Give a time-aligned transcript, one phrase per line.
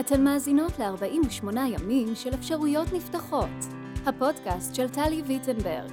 [0.00, 3.48] אתן מאזינות ל-48 ימים של אפשרויות נפתחות,
[4.06, 5.90] הפודקאסט של טלי ויטנברג,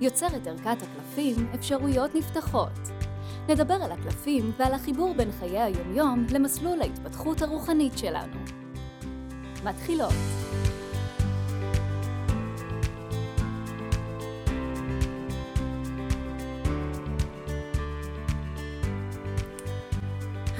[0.00, 2.72] יוצרת ערכת הקלפים אפשרויות נפתחות.
[3.48, 8.36] נדבר על הקלפים ועל החיבור בין חיי היומיום למסלול ההתפתחות הרוחנית שלנו.
[9.64, 10.41] מתחילות.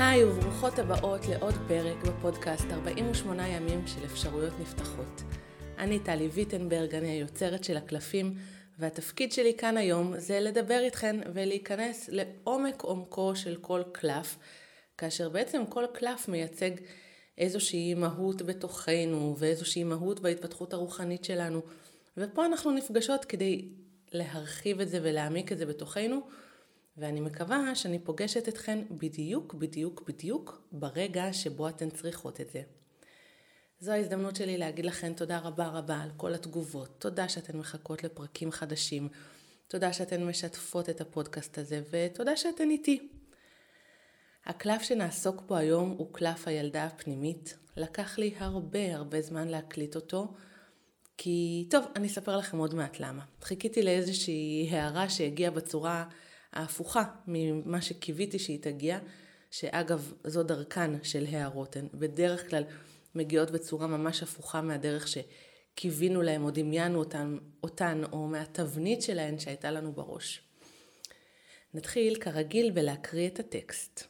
[0.09, 5.23] היי וברוכות הבאות לעוד פרק בפודקאסט 48 ימים של אפשרויות נפתחות.
[5.79, 8.35] אני טלי ויטנברג, אני היוצרת של הקלפים,
[8.79, 14.39] והתפקיד שלי כאן היום זה לדבר איתכן ולהיכנס לעומק עומקו של כל קלף,
[14.99, 16.71] כאשר בעצם כל קלף מייצג
[17.39, 21.63] איזושהי מהות בתוכנו ואיזושהי מהות בהתפתחות הרוחנית שלנו.
[22.17, 23.69] ופה אנחנו נפגשות כדי
[24.13, 26.21] להרחיב את זה ולהעמיק את זה בתוכנו.
[26.97, 32.63] ואני מקווה שאני פוגשת אתכן בדיוק, בדיוק, בדיוק ברגע שבו אתן צריכות את זה.
[33.81, 36.91] זו ההזדמנות שלי להגיד לכן תודה רבה רבה על כל התגובות.
[36.99, 39.09] תודה שאתן מחכות לפרקים חדשים.
[39.69, 43.09] תודה שאתן משתפות את הפודקאסט הזה, ותודה שאתן איתי.
[44.47, 47.59] הקלף שנעסוק בו היום הוא קלף הילדה הפנימית.
[47.77, 50.35] לקח לי הרבה הרבה זמן להקליט אותו,
[51.17, 51.67] כי...
[51.71, 53.25] טוב, אני אספר לכם עוד מעט למה.
[53.43, 56.05] חיכיתי לאיזושהי הערה שהגיעה בצורה
[56.53, 58.99] ההפוכה ממה שקיוויתי שהיא תגיע,
[59.51, 62.65] שאגב, זו דרכן של הערות, הן בדרך כלל
[63.15, 69.71] מגיעות בצורה ממש הפוכה מהדרך שקיווינו להם או דמיינו אותן, אותן או מהתבנית שלהן שהייתה
[69.71, 70.43] לנו בראש.
[71.75, 74.03] נתחיל כרגיל בלהקריא את הטקסט.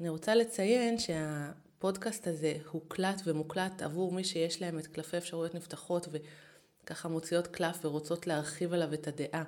[0.00, 6.08] אני רוצה לציין שהפודקאסט הזה הוקלט ומוקלט עבור מי שיש להם את קלפי אפשרויות נפתחות
[6.84, 9.42] וככה מוציאות קלף ורוצות להרחיב עליו את הדעה.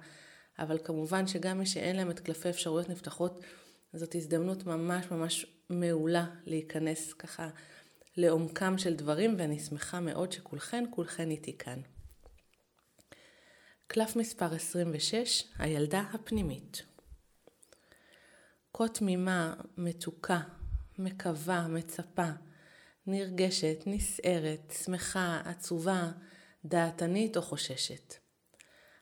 [0.58, 3.40] אבל כמובן שגם מי שאין להם את קלפי אפשרויות נפתחות,
[3.92, 7.48] זאת הזדמנות ממש ממש מעולה להיכנס ככה
[8.16, 11.80] לעומקם של דברים, ואני שמחה מאוד שכולכן, כולכן איתי כאן.
[13.86, 16.82] קלף מספר 26, הילדה הפנימית.
[18.76, 20.40] כה תמימה, מתוקה,
[20.98, 22.30] מקווה, מצפה,
[23.06, 26.10] נרגשת, נסערת, שמחה, עצובה,
[26.64, 28.23] דעתנית או חוששת.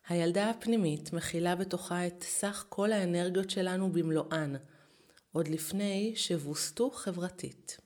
[0.09, 4.55] הילדה הפנימית מכילה בתוכה את סך כל האנרגיות שלנו במלואן,
[5.33, 7.79] עוד לפני שבוסתו חברתית.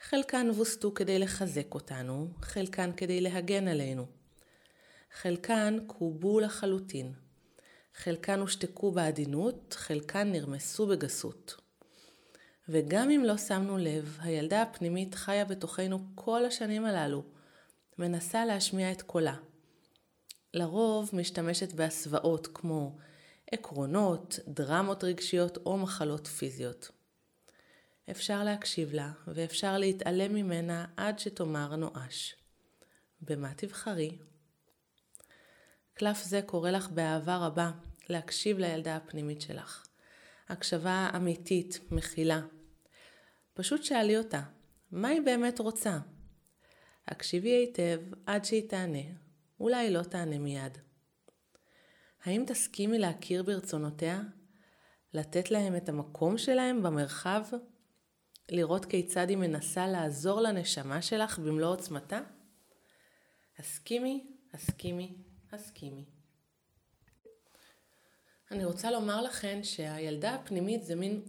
[0.00, 4.06] חלקן ווסתו כדי לחזק אותנו, חלקן כדי להגן עלינו.
[5.20, 7.12] חלקן קובו לחלוטין.
[7.94, 11.54] חלקן הושתקו בעדינות, חלקן נרמסו בגסות.
[12.68, 17.22] וגם אם לא שמנו לב, הילדה הפנימית חיה בתוכנו כל השנים הללו,
[17.98, 19.34] מנסה להשמיע את קולה.
[20.58, 22.98] לרוב משתמשת בהסוואות כמו
[23.52, 26.90] עקרונות, דרמות רגשיות או מחלות פיזיות.
[28.10, 32.36] אפשר להקשיב לה ואפשר להתעלם ממנה עד שתאמר נואש.
[33.20, 34.18] במה תבחרי?
[35.94, 37.70] קלף זה קורא לך באהבה רבה
[38.08, 39.86] להקשיב לילדה הפנימית שלך.
[40.48, 42.40] הקשבה אמיתית, מכילה.
[43.54, 44.42] פשוט שאלי אותה,
[44.92, 45.98] מה היא באמת רוצה?
[47.08, 49.27] הקשיבי היטב עד שהיא תענה,
[49.60, 50.78] אולי לא תענה מיד.
[52.24, 54.22] האם תסכימי להכיר ברצונותיה?
[55.14, 57.42] לתת להם את המקום שלהם במרחב?
[58.50, 62.20] לראות כיצד היא מנסה לעזור לנשמה שלך במלוא עוצמתה?
[63.58, 65.16] הסכימי, הסכימי,
[65.52, 66.04] הסכימי.
[68.50, 71.22] אני רוצה לומר לכן שהילדה הפנימית זה מין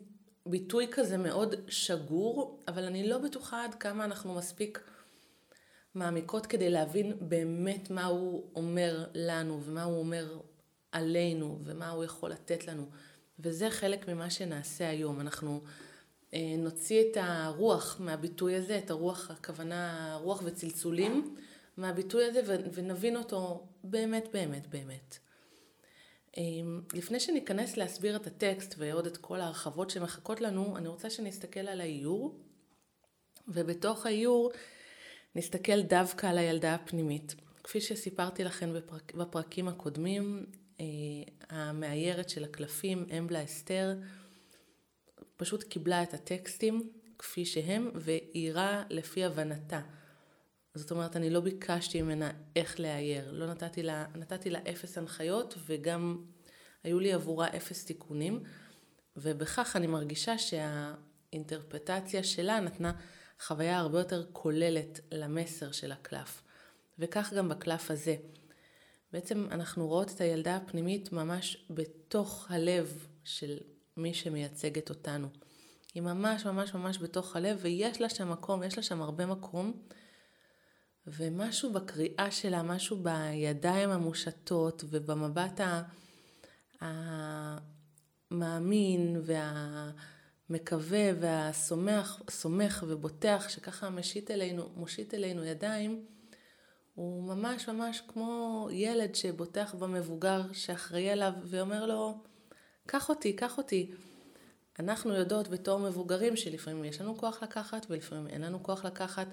[0.45, 4.83] ביטוי כזה מאוד שגור, אבל אני לא בטוחה עד כמה אנחנו מספיק
[5.99, 10.39] מעמיקות כדי להבין באמת מה הוא אומר לנו ומה הוא אומר
[10.91, 12.85] עלינו ומה הוא יכול לתת לנו.
[13.39, 15.21] וזה חלק ממה שנעשה היום.
[15.21, 15.61] אנחנו
[16.33, 21.35] אה, נוציא את הרוח מהביטוי הזה, את הרוח, הכוונה רוח וצלצולים
[21.77, 25.17] מהביטוי הזה ונבין אותו באמת באמת באמת.
[26.37, 26.43] אה,
[26.93, 31.81] לפני שניכנס להסביר את הטקסט ועוד את כל ההרחבות שמחכות לנו, אני רוצה שנסתכל על
[31.81, 32.35] האיור,
[33.47, 34.51] ובתוך האיור
[35.35, 37.35] נסתכל דווקא על הילדה הפנימית.
[37.63, 40.45] כפי שסיפרתי לכם בפרק, בפרקים הקודמים,
[40.79, 40.85] אה,
[41.49, 43.95] המאיירת של הקלפים, אמבלה אסתר,
[45.37, 49.81] פשוט קיבלה את הטקסטים כפי שהם ואירה לפי הבנתה.
[50.75, 55.55] זאת אומרת, אני לא ביקשתי ממנה איך לאייר, לא נתתי לה, נתתי לה אפס הנחיות
[55.65, 56.23] וגם
[56.83, 58.43] היו לי עבורה אפס תיקונים,
[59.17, 62.91] ובכך אני מרגישה שהאינטרפטציה שלה נתנה
[63.41, 66.41] חוויה הרבה יותר כוללת למסר של הקלף.
[66.99, 68.15] וכך גם בקלף הזה.
[69.13, 73.57] בעצם אנחנו רואות את הילדה הפנימית ממש בתוך הלב של
[73.97, 75.27] מי שמייצגת אותנו.
[75.93, 79.73] היא ממש ממש ממש בתוך הלב, ויש לה שם מקום, יש לה שם הרבה מקום.
[81.07, 85.61] ומשהו בקריאה שלה, משהו בידיים המושטות ובמבט
[88.31, 89.21] המאמין
[90.49, 96.05] והמקווה והסומך סומך ובוטח, שככה משיט אלינו, מושיט אלינו ידיים,
[96.95, 102.17] הוא ממש ממש כמו ילד שבוטח במבוגר שאחראי עליו ואומר לו,
[102.85, 103.91] קח אותי, קח אותי.
[104.79, 109.27] אנחנו יודעות בתור מבוגרים שלפעמים יש לנו כוח לקחת ולפעמים אין לנו כוח לקחת.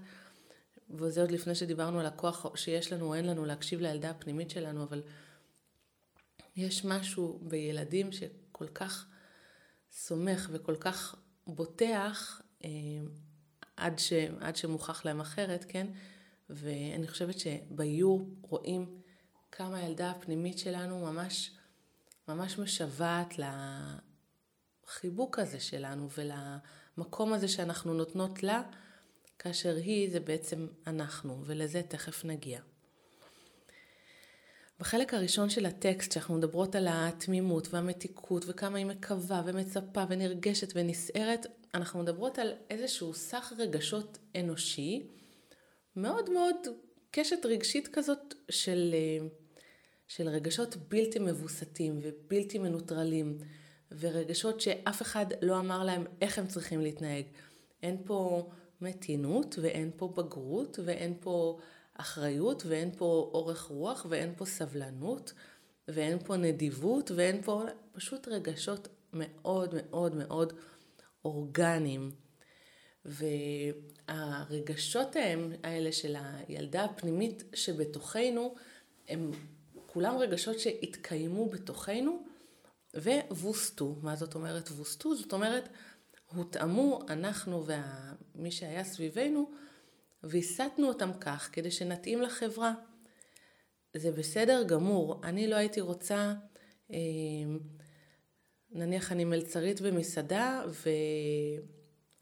[0.90, 4.82] וזה עוד לפני שדיברנו על הכוח שיש לנו או אין לנו להקשיב לילדה הפנימית שלנו,
[4.82, 5.02] אבל
[6.56, 9.06] יש משהו בילדים שכל כך
[9.96, 11.14] סומך וכל כך
[11.46, 12.70] בוטח אה,
[13.76, 15.86] עד, ש, עד שמוכח להם אחרת, כן?
[16.50, 19.00] ואני חושבת שביור רואים
[19.52, 21.50] כמה הילדה הפנימית שלנו ממש,
[22.28, 23.34] ממש משוועת
[24.84, 28.62] לחיבוק הזה שלנו ולמקום הזה שאנחנו נותנות לה.
[29.38, 32.60] כאשר היא זה בעצם אנחנו, ולזה תכף נגיע.
[34.80, 41.46] בחלק הראשון של הטקסט, שאנחנו מדברות על התמימות והמתיקות וכמה היא מקווה ומצפה ונרגשת ונסערת,
[41.74, 45.06] אנחנו מדברות על איזשהו סך רגשות אנושי,
[45.96, 46.56] מאוד מאוד
[47.10, 48.94] קשת רגשית כזאת של,
[50.08, 53.38] של רגשות בלתי מבוסתים ובלתי מנוטרלים,
[53.90, 57.24] ורגשות שאף אחד לא אמר להם איך הם צריכים להתנהג.
[57.82, 58.50] אין פה
[58.80, 61.58] מתינות ואין פה בגרות ואין פה
[61.96, 65.32] אחריות ואין פה אורך רוח ואין פה סבלנות
[65.88, 70.52] ואין פה נדיבות ואין פה פשוט רגשות מאוד מאוד מאוד
[71.24, 72.10] אורגניים.
[74.08, 75.16] והרגשות
[75.62, 78.54] האלה של הילדה הפנימית שבתוכנו
[79.08, 79.30] הם
[79.86, 82.24] כולם רגשות שהתקיימו בתוכנו
[83.30, 83.96] וווסתו.
[84.02, 85.16] מה זאת אומרת ווסתו?
[85.16, 85.68] זאת אומרת
[86.26, 87.64] הותאמו אנחנו
[88.34, 89.50] ומי שהיה סביבנו
[90.28, 92.74] והסטנו אותם כך כדי שנתאים לחברה.
[93.96, 96.34] זה בסדר גמור, אני לא הייתי רוצה,
[96.92, 96.96] אה,
[98.70, 100.64] נניח אני מלצרית במסעדה,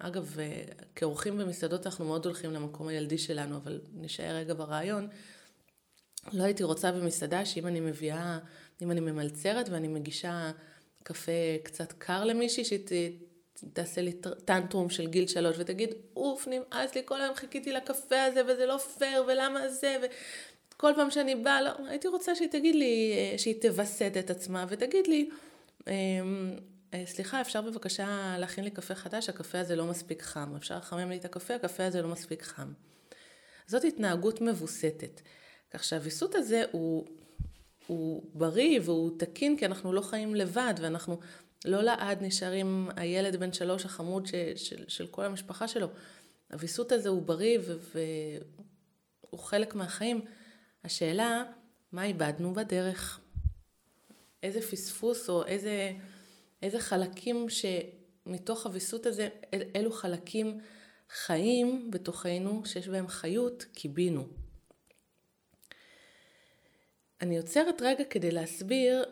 [0.01, 0.37] ואגב,
[0.95, 5.09] כאורחים במסעדות אנחנו מאוד הולכים למקום הילדי שלנו, אבל נשאר רגע ברעיון.
[6.33, 8.39] לא הייתי רוצה במסעדה שאם אני מביאה,
[8.83, 10.51] אם אני ממלצרת ואני מגישה
[11.03, 12.87] קפה קצת קר למישהי, שהיא
[13.73, 14.13] תעשה לי
[14.45, 18.79] טנטרום של גיל שלוש ותגיד, אוף, נמאס לי, כל היום חיכיתי לקפה הזה וזה לא
[18.79, 19.97] פייר ולמה זה,
[20.77, 24.67] וכל פעם שאני באה, לא, הייתי רוצה שהיא תגיד לי, אה, שהיא תווסת את עצמה
[24.69, 25.31] ותגיד לי,
[25.89, 26.57] אמ,
[26.95, 31.11] אה, סליחה, אפשר בבקשה להכין לי קפה חדש, הקפה הזה לא מספיק חם, אפשר לחמם
[31.11, 32.73] לי את הקפה, הקפה הזה לא מספיק חם.
[33.67, 35.21] זאת התנהגות מבוסתת.
[35.71, 37.07] כך שהוויסות הזה הוא,
[37.87, 41.19] הוא בריא והוא תקין כי אנחנו לא חיים לבד ואנחנו
[41.65, 45.89] לא לעד נשארים הילד בן שלוש החמוד ש, של, של כל המשפחה שלו.
[46.53, 47.59] הוויסות הזה הוא בריא
[49.25, 50.25] והוא חלק מהחיים.
[50.85, 51.45] השאלה,
[51.93, 53.21] מה איבדנו בדרך?
[54.43, 55.93] איזה פספוס או איזה,
[56.63, 60.61] איזה חלקים שמתוך הוויסות הזה, אל, אילו חלקים
[61.11, 64.27] חיים בתוכנו, שיש בהם חיות, קיבינו.
[67.21, 69.05] אני עוצרת רגע כדי להסביר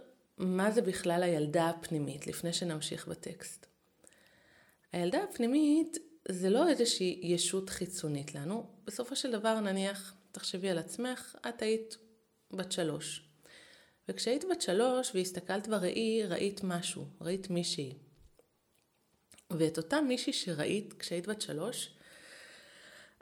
[0.42, 3.66] מה זה בכלל הילדה הפנימית, לפני שנמשיך בטקסט.
[4.92, 5.98] הילדה הפנימית
[6.28, 8.66] זה לא איזושהי ישות חיצונית לנו.
[8.84, 11.96] בסופו של דבר, נניח, תחשבי על עצמך, את היית
[12.50, 13.28] בת שלוש.
[14.08, 17.94] וכשהיית בת שלוש והסתכלת בראי, ראית משהו, ראית מישהי.
[19.50, 21.94] ואת אותה מישהי שראית כשהיית בת שלוש,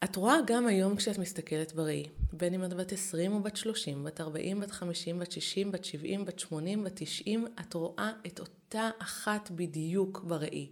[0.05, 4.05] את רואה גם היום כשאת מסתכלת בראי, בין אם את בת 20 או בת 30,
[4.05, 8.41] בת 40, בת 50, בת 60, בת 70, בת 80, בת 90, את רואה את
[8.41, 10.69] אותה אחת בדיוק בראי.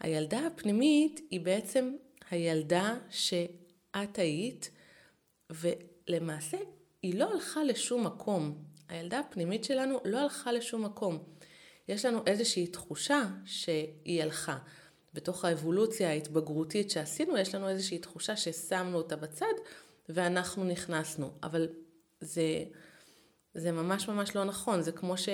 [0.00, 1.94] הילדה הפנימית היא בעצם
[2.30, 4.70] הילדה שאת היית,
[5.50, 6.58] ולמעשה
[7.02, 8.64] היא לא הלכה לשום מקום.
[8.88, 11.18] הילדה הפנימית שלנו לא הלכה לשום מקום.
[11.88, 14.58] יש לנו איזושהי תחושה שהיא הלכה.
[15.14, 19.54] בתוך האבולוציה ההתבגרותית שעשינו, יש לנו איזושהי תחושה ששמנו אותה בצד
[20.08, 21.32] ואנחנו נכנסנו.
[21.42, 21.68] אבל
[22.20, 22.64] זה,
[23.54, 25.28] זה ממש ממש לא נכון, זה כמו ש...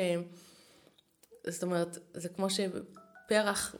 [1.46, 3.74] זאת אומרת, זה כמו שפרח...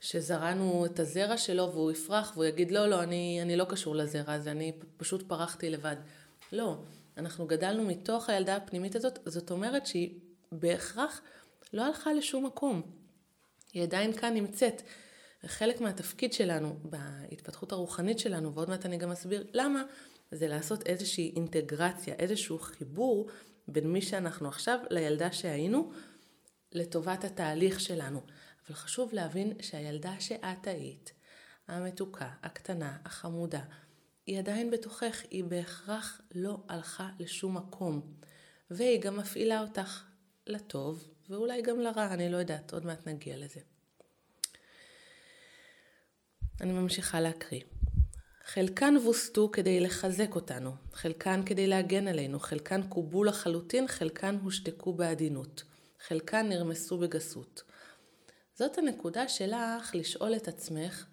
[0.00, 4.32] שזרענו את הזרע שלו והוא יפרח והוא יגיד לא, לא, אני, אני לא קשור לזרע
[4.32, 5.96] הזה, אני פשוט פרחתי לבד.
[6.52, 6.76] לא,
[7.16, 10.20] אנחנו גדלנו מתוך הילדה הפנימית הזאת, זאת אומרת שהיא
[10.52, 11.20] בהכרח
[11.72, 12.82] לא הלכה לשום מקום.
[13.72, 14.82] היא עדיין כאן נמצאת.
[15.44, 19.82] וחלק מהתפקיד שלנו בהתפתחות הרוחנית שלנו, ועוד מעט אני גם אסביר למה,
[20.30, 23.28] זה לעשות איזושהי אינטגרציה, איזשהו חיבור
[23.68, 25.92] בין מי שאנחנו עכשיו לילדה שהיינו,
[26.72, 28.20] לטובת התהליך שלנו.
[28.66, 31.12] אבל חשוב להבין שהילדה שאת היית,
[31.68, 33.62] המתוקה, הקטנה, החמודה,
[34.26, 38.14] היא עדיין בתוכך, היא בהכרח לא הלכה לשום מקום.
[38.70, 40.04] והיא גם מפעילה אותך
[40.48, 43.60] לטוב, ואולי גם לרע, אני לא יודעת, עוד מעט נגיע לזה.
[46.60, 47.60] אני ממשיכה להקריא.
[48.44, 55.62] חלקן ווסתו כדי לחזק אותנו, חלקן כדי להגן עלינו, חלקן קובו לחלוטין, חלקן הושתקו בעדינות,
[56.06, 57.62] חלקן נרמסו בגסות.
[58.54, 61.06] זאת הנקודה שלך לשאול את עצמך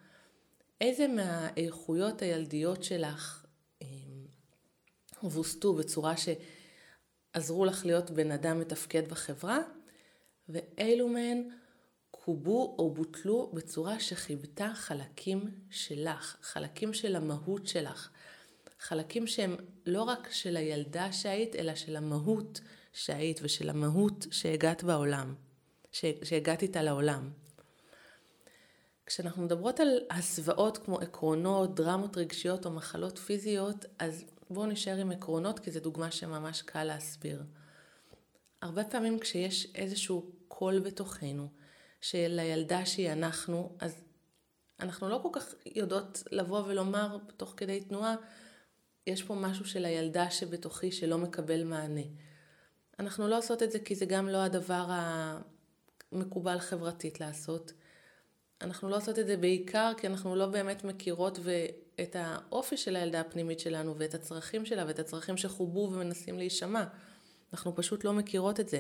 [0.82, 3.46] איזה מהאיכויות הילדיות שלך
[5.24, 6.14] ווסתו בצורה
[7.36, 9.60] שעזרו לך להיות בן אדם מתפקד בחברה,
[10.50, 11.50] ואילו מהן
[12.12, 18.10] קובו או בוטלו בצורה שחיבתה חלקים שלך, חלקים של המהות שלך,
[18.80, 22.62] חלקים שהם לא רק של הילדה שהיית, אלא של המהות
[22.94, 25.36] שהיית ושל המהות שהגעת בעולם,
[26.24, 27.30] שהגעת איתה לעולם.
[29.06, 35.12] כשאנחנו מדברות על הסוואות כמו עקרונות, דרמות רגשיות או מחלות פיזיות, אז בואו נשאר עם
[35.12, 37.44] עקרונות כי זו דוגמה שממש קל להסביר.
[38.62, 41.48] הרבה פעמים כשיש איזשהו קול בתוכנו,
[42.02, 44.04] של הילדה שהיא אנחנו, אז
[44.80, 48.16] אנחנו לא כל כך יודעות לבוא ולומר תוך כדי תנועה,
[49.08, 52.02] יש פה משהו של הילדה שבתוכי שלא מקבל מענה.
[53.00, 54.88] אנחנו לא עושות את זה כי זה גם לא הדבר
[56.12, 57.74] המקובל חברתית לעשות.
[58.62, 61.40] אנחנו לא עושות את זה בעיקר כי אנחנו לא באמת מכירות
[62.02, 66.84] את האופי של הילדה הפנימית שלנו ואת הצרכים שלה ואת הצרכים שחובו ומנסים להישמע.
[67.54, 68.80] אנחנו פשוט לא מכירות את זה.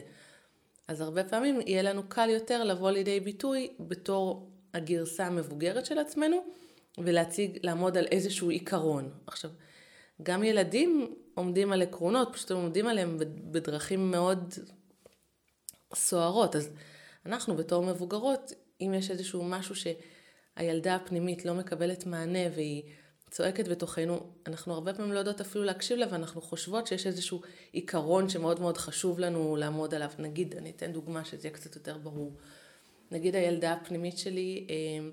[0.87, 6.37] אז הרבה פעמים יהיה לנו קל יותר לבוא לידי ביטוי בתור הגרסה המבוגרת של עצמנו
[6.97, 9.11] ולהציג, לעמוד על איזשהו עיקרון.
[9.27, 9.51] עכשיו,
[10.23, 13.17] גם ילדים עומדים על עקרונות, פשוט הם עומדים עליהם
[13.51, 14.53] בדרכים מאוד
[15.95, 16.55] סוערות.
[16.55, 16.69] אז
[17.25, 22.83] אנחנו בתור מבוגרות, אם יש איזשהו משהו שהילדה הפנימית לא מקבלת מענה והיא
[23.29, 27.41] צועקת בתוכנו, אנחנו הרבה פעמים לא יודעות אפילו להקשיב לה ואנחנו חושבות שיש איזשהו
[27.71, 30.09] עיקרון שמאוד מאוד חשוב לנו לעמוד עליו.
[30.19, 32.33] נגיד, אני אתן דוגמה שזה יהיה קצת יותר ברור.
[33.11, 35.09] נגיד הילדה הפנימית שלי אה,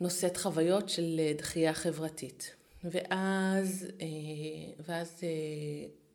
[0.00, 2.54] נושאת חוויות של אה, דחייה חברתית.
[2.84, 4.06] ואז, אה,
[4.86, 5.20] ואז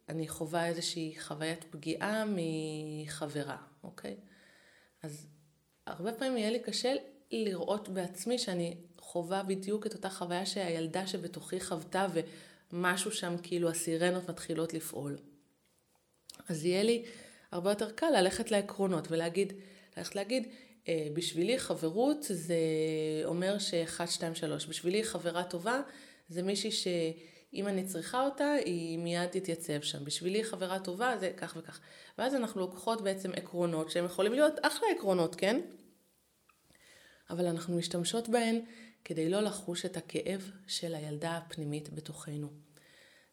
[0.09, 4.15] אני חווה איזושהי חוויית פגיעה מחברה, אוקיי?
[5.03, 5.27] אז
[5.87, 6.93] הרבה פעמים יהיה לי קשה
[7.31, 12.07] לראות בעצמי שאני חווה בדיוק את אותה חוויה שהילדה שבתוכי חוותה
[12.71, 15.17] ומשהו שם כאילו הסירנות מתחילות לפעול.
[16.49, 17.05] אז יהיה לי
[17.51, 19.53] הרבה יותר קל ללכת לעקרונות ולהגיד,
[19.97, 20.47] ללכת להגיד,
[20.87, 22.55] אה, בשבילי חברות זה
[23.25, 24.65] אומר שאחד, שתיים, שלוש.
[24.65, 25.81] בשבילי חברה טובה
[26.29, 30.05] זה מישהי שאם אני צריכה אותה, היא מיד תתייצב שם.
[30.05, 31.79] בשבילי חברה טובה זה כך וכך.
[32.17, 35.61] ואז אנחנו לוקחות בעצם עקרונות שהם יכולים להיות אחלה עקרונות, כן?
[37.29, 38.61] אבל אנחנו משתמשות בהן
[39.05, 42.49] כדי לא לחוש את הכאב של הילדה הפנימית בתוכנו.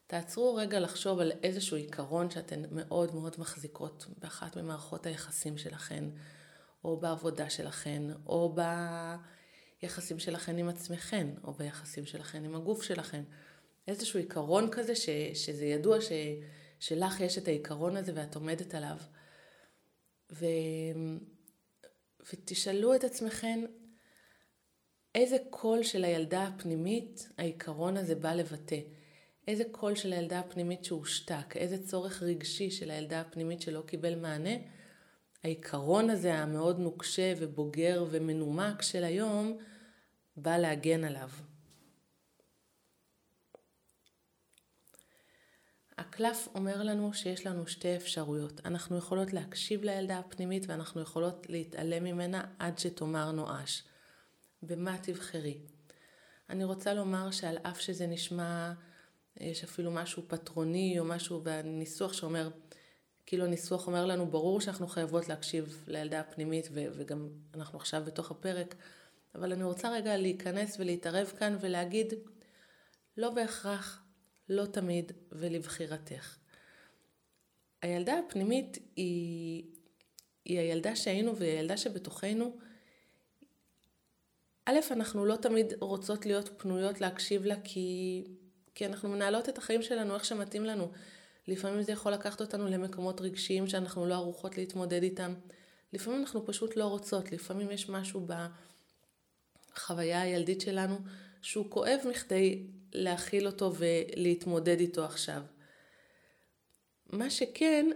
[0.07, 6.05] תעצרו רגע לחשוב על איזשהו עיקרון שאתן מאוד מאוד מחזיקות באחת ממערכות היחסים שלכן,
[6.85, 8.57] או בעבודה שלכן, או
[9.83, 13.23] ביחסים שלכן עם עצמכן, או ביחסים שלכן עם הגוף שלכן.
[13.89, 16.13] איזשהו עיקרון כזה ש, שזה ידוע ש,
[16.81, 18.97] שלך יש את העיקרון הזה ואת עומדת עליו.
[20.33, 20.47] ו,
[22.33, 23.65] ותשאלו את עצמכן
[25.15, 28.81] איזה קול של הילדה הפנימית העיקרון הזה בא לבטא.
[29.49, 34.51] איזה קול של הילדה הפנימית שהושתק, איזה צורך רגשי של הילדה הפנימית שלא קיבל מענה.
[35.45, 39.59] העיקרון הזה המאוד נוקשה ובוגר ומנומק של היום
[40.37, 41.29] בא להגן עליו.
[45.99, 48.61] הקלף אומר לנו שיש לנו שתי אפשרויות.
[48.65, 53.83] אנחנו יכולות להקשיב לילדה הפנימית ואנחנו יכולות להתעלם ממנה עד שתאמר נואש.
[54.63, 55.59] במה תבחרי.
[56.51, 58.73] אני רוצה לומר שעל אף שזה נשמע,
[59.37, 62.51] יש אפילו משהו פטרוני או משהו בניסוח שאומר,
[63.27, 68.31] כאילו הניסוח אומר לנו, ברור שאנחנו חייבות להקשיב לילדה הפנימית ו- וגם אנחנו עכשיו בתוך
[68.31, 68.75] הפרק,
[69.35, 72.15] אבל אני רוצה רגע להיכנס ולהתערב כאן ולהגיד,
[73.17, 74.03] לא בהכרח,
[74.49, 76.39] לא תמיד ולבחירתך.
[77.83, 79.65] הילדה הפנימית היא,
[80.45, 82.59] היא הילדה שהיינו והיא הילדה שבתוכנו,
[84.67, 88.25] א', אנחנו לא תמיד רוצות להיות פנויות להקשיב לה כי,
[88.75, 90.93] כי אנחנו מנהלות את החיים שלנו איך שמתאים לנו.
[91.49, 95.35] לפעמים זה יכול לקחת אותנו למקומות רגשיים שאנחנו לא ערוכות להתמודד איתם.
[95.93, 98.27] לפעמים אנחנו פשוט לא רוצות, לפעמים יש משהו
[99.75, 100.99] בחוויה הילדית שלנו
[101.43, 105.43] שהוא כואב מכדי להכיל אותו ולהתמודד איתו עכשיו.
[107.13, 107.87] מה שכן,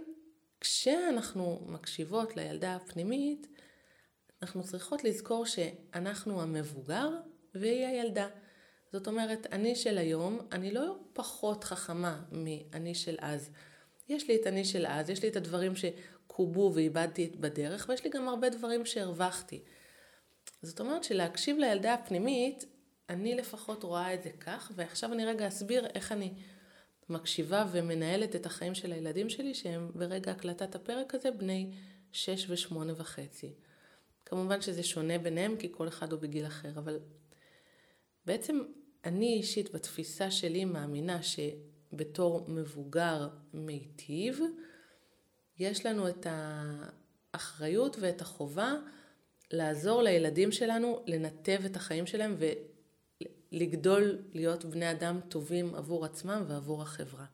[0.61, 3.47] כשאנחנו מקשיבות לילדה הפנימית,
[4.41, 7.09] אנחנו צריכות לזכור שאנחנו המבוגר
[7.55, 8.27] והיא הילדה.
[8.91, 13.49] זאת אומרת, אני של היום, אני לא פחות חכמה מאני של אז.
[14.09, 18.09] יש לי את אני של אז, יש לי את הדברים שקובו ואיבדתי בדרך, ויש לי
[18.09, 19.63] גם הרבה דברים שהרווחתי.
[20.61, 22.65] זאת אומרת שלהקשיב לילדה הפנימית,
[23.09, 26.33] אני לפחות רואה את זה כך, ועכשיו אני רגע אסביר איך אני
[27.09, 31.71] מקשיבה ומנהלת את החיים של הילדים שלי, שהם ברגע הקלטת הפרק הזה בני
[32.11, 33.53] שש ושמונה וחצי.
[34.29, 36.99] כמובן שזה שונה ביניהם, כי כל אחד הוא בגיל אחר, אבל
[38.25, 38.59] בעצם
[39.05, 44.39] אני אישית בתפיסה שלי מאמינה שבתור מבוגר מיטיב,
[45.59, 46.27] יש לנו את
[47.33, 48.73] האחריות ואת החובה
[49.51, 52.35] לעזור לילדים שלנו לנתב את החיים שלהם
[53.51, 57.25] ולגדול להיות בני אדם טובים עבור עצמם ועבור החברה.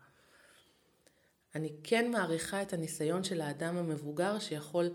[1.56, 4.90] אני כן מעריכה את הניסיון של האדם המבוגר שיכול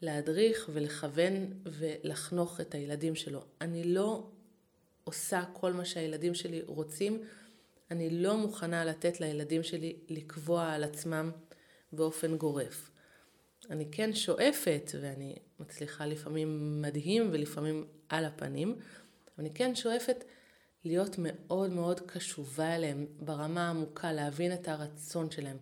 [0.00, 3.44] להדריך ולכוון ולחנוך את הילדים שלו.
[3.60, 4.26] אני לא
[5.04, 7.22] עושה כל מה שהילדים שלי רוצים,
[7.90, 11.30] אני לא מוכנה לתת לילדים שלי לקבוע על עצמם
[11.92, 12.90] באופן גורף.
[13.70, 18.78] אני כן שואפת, ואני מצליחה לפעמים מדהים ולפעמים על הפנים,
[19.38, 20.24] אני כן שואפת
[20.84, 25.56] להיות מאוד מאוד קשובה אליהם ברמה העמוקה, להבין את הרצון שלהם,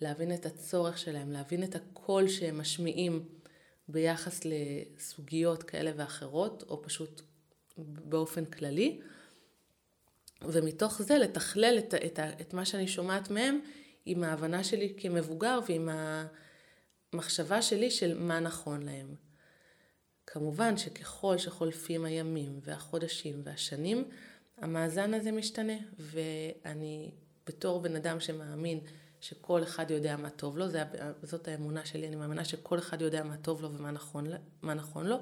[0.00, 3.28] להבין את הצורך שלהם, להבין את הקול שהם משמיעים
[3.92, 7.22] ביחס לסוגיות כאלה ואחרות, או פשוט
[7.78, 9.00] באופן כללי,
[10.42, 13.60] ומתוך זה לתכלל את, את, את מה שאני שומעת מהם
[14.06, 15.88] עם ההבנה שלי כמבוגר ועם
[17.12, 19.14] המחשבה שלי של מה נכון להם.
[20.26, 24.04] כמובן שככל שחולפים הימים והחודשים והשנים,
[24.58, 27.10] המאזן הזה משתנה, ואני
[27.46, 28.80] בתור בן אדם שמאמין
[29.22, 30.66] שכל אחד יודע מה טוב לו,
[31.22, 34.26] זאת האמונה שלי, אני מאמינה שכל אחד יודע מה טוב לו ומה נכון,
[34.62, 35.16] נכון לו,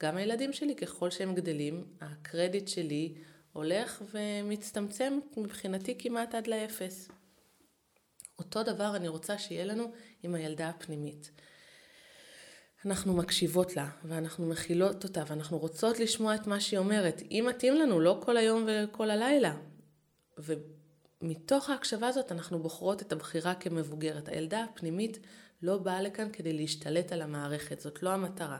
[0.00, 3.14] גם הילדים שלי, ככל שהם גדלים, הקרדיט שלי
[3.52, 7.08] הולך ומצטמצם מבחינתי כמעט עד לאפס.
[8.38, 9.92] אותו דבר אני רוצה שיהיה לנו
[10.22, 11.30] עם הילדה הפנימית.
[12.84, 17.22] אנחנו מקשיבות לה, ואנחנו מכילות אותה, ואנחנו רוצות לשמוע את מה שהיא אומרת.
[17.30, 19.56] אם מתאים לנו, לא כל היום וכל הלילה.
[21.22, 24.28] ומתוך ההקשבה הזאת אנחנו בוחרות את הבחירה כמבוגרת.
[24.28, 25.18] הילדה הפנימית
[25.62, 28.58] לא באה לכאן כדי להשתלט על המערכת, זאת לא המטרה.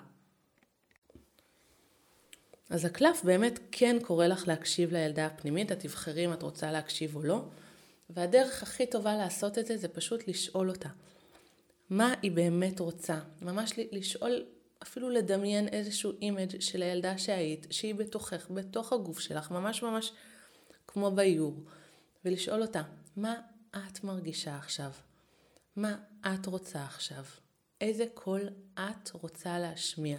[2.70, 7.16] אז הקלף באמת כן קורא לך להקשיב לילדה הפנימית, את תבחרי אם את רוצה להקשיב
[7.16, 7.44] או לא,
[8.10, 10.88] והדרך הכי טובה לעשות את זה זה פשוט לשאול אותה.
[11.90, 13.18] מה היא באמת רוצה?
[13.42, 14.44] ממש לשאול,
[14.82, 20.12] אפילו לדמיין איזשהו image של הילדה שהיית, שהיא בתוכך, בתוך הגוף שלך, ממש ממש
[20.86, 21.54] כמו ביור,
[22.24, 22.82] ולשאול אותה,
[23.16, 23.40] מה
[23.76, 24.90] את מרגישה עכשיו?
[25.76, 27.24] מה את רוצה עכשיו?
[27.80, 30.18] איזה קול את רוצה להשמיע?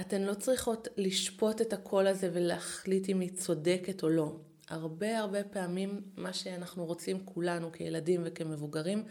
[0.00, 4.36] אתן לא צריכות לשפוט את הקול הזה ולהחליט אם היא צודקת או לא.
[4.68, 9.04] הרבה הרבה פעמים מה שאנחנו רוצים כולנו כילדים וכמבוגרים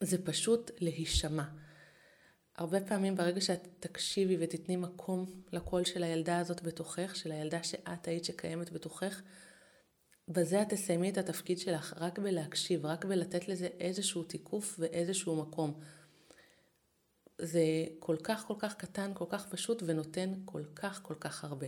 [0.00, 1.44] זה פשוט להישמע.
[2.58, 8.08] הרבה פעמים ברגע שאת תקשיבי ותתני מקום לקול של הילדה הזאת בתוכך, של הילדה שאת
[8.08, 9.22] היית שקיימת בתוכך,
[10.28, 15.80] בזה את תסיימי את התפקיד שלך, רק בלהקשיב, רק בלתת לזה איזשהו תיקוף ואיזשהו מקום.
[17.38, 17.62] זה
[17.98, 21.66] כל כך כל כך קטן, כל כך פשוט ונותן כל כך כל כך הרבה.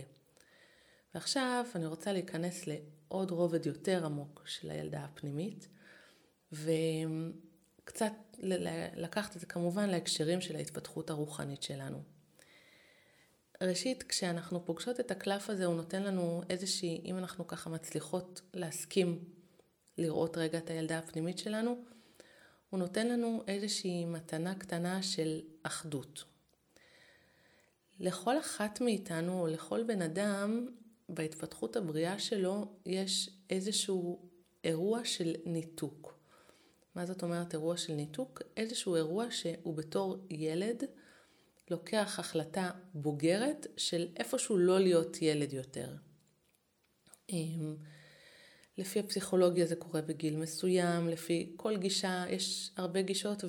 [1.15, 5.67] ועכשיו אני רוצה להיכנס לעוד רובד יותר עמוק של הילדה הפנימית,
[7.83, 8.13] וקצת
[8.95, 12.03] לקחת את זה כמובן להקשרים של ההתפתחות הרוחנית שלנו.
[13.61, 19.23] ראשית, כשאנחנו פוגשות את הקלף הזה, הוא נותן לנו איזושהי, אם אנחנו ככה מצליחות להסכים
[19.97, 21.83] לראות רגע את הילדה הפנימית שלנו,
[22.69, 26.23] הוא נותן לנו איזושהי מתנה קטנה של אחדות.
[27.99, 30.67] לכל אחת מאיתנו, או לכל בן אדם,
[31.09, 34.29] בהתפתחות הבריאה שלו, יש איזשהו
[34.63, 36.20] אירוע של ניתוק.
[36.95, 38.41] מה זאת אומרת אירוע של ניתוק?
[38.57, 40.83] איזשהו אירוע שהוא בתור ילד
[41.69, 45.95] לוקח החלטה בוגרת של איפשהו לא להיות ילד יותר.
[48.77, 53.43] לפי הפסיכולוגיה זה קורה בגיל מסוים, לפי כל גישה, יש הרבה גישות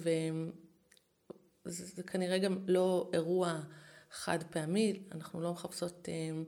[1.66, 3.60] וזה כנראה גם לא אירוע
[4.10, 6.42] חד פעמי, אנחנו לא מחפשות אה,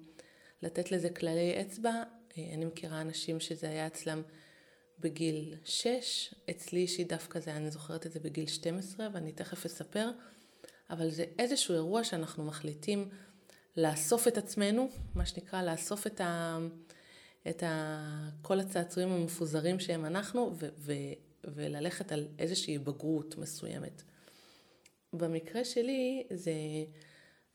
[0.62, 2.02] לתת לזה כללי אצבע.
[2.38, 4.22] אה, אני מכירה אנשים שזה היה אצלם
[5.04, 10.10] בגיל 6, אצלי אישית דווקא זה, אני זוכרת את זה בגיל 12 ואני תכף אספר,
[10.90, 13.08] אבל זה איזשהו אירוע שאנחנו מחליטים
[13.76, 16.58] לאסוף את עצמנו, מה שנקרא לאסוף את ה...
[17.48, 20.92] את ה, כל הצעצועים המפוזרים שהם אנחנו, ו, ו,
[21.44, 24.02] וללכת על איזושהי בגרות מסוימת.
[25.12, 26.52] במקרה שלי, זה,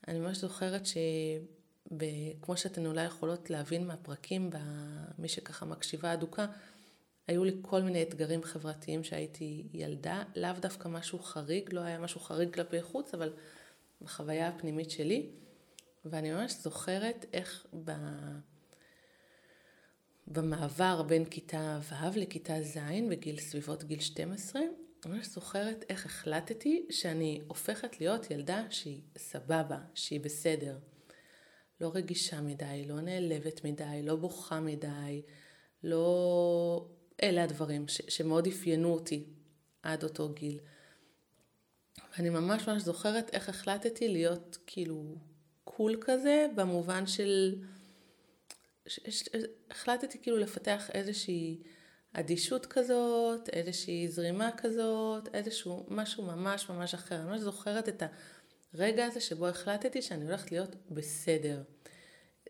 [0.08, 4.50] אני ממש זוכרת שכמו שאתן אולי יכולות להבין מהפרקים,
[5.20, 6.46] מי שככה מקשיבה אדוקה,
[7.30, 12.20] היו לי כל מיני אתגרים חברתיים שהייתי ילדה, לאו דווקא משהו חריג, לא היה משהו
[12.20, 13.34] חריג כלפי חוץ, אבל
[14.02, 15.30] בחוויה הפנימית שלי.
[16.06, 17.92] ואני ממש זוכרת איך ב...
[20.28, 22.78] במעבר בין כיתה ו' לכיתה ז',
[23.10, 24.62] בגיל סביבות גיל 12,
[25.06, 30.78] אני ממש זוכרת איך החלטתי שאני הופכת להיות ילדה שהיא סבבה, שהיא בסדר.
[31.82, 35.22] לא רגישה מדי, לא נעלבת מדי, לא בוכה מדי,
[35.84, 36.99] לא...
[37.24, 39.24] אלה הדברים ש- שמאוד אפיינו אותי
[39.84, 40.60] עד אותו גיל.
[42.14, 45.16] ואני ממש ממש זוכרת איך החלטתי להיות כאילו
[45.64, 47.56] קול כזה, במובן של...
[49.72, 51.62] החלטתי כאילו לפתח איזושהי
[52.14, 57.16] אדישות כזאת, איזושהי זרימה כזאת, איזשהו משהו ממש ממש אחר.
[57.16, 58.04] אני ממש זוכרת את
[58.74, 61.62] הרגע הזה שבו החלטתי שאני הולכת להיות בסדר.